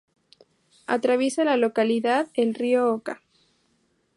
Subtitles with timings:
[0.87, 3.21] Atraviesa la localidad el río Oca.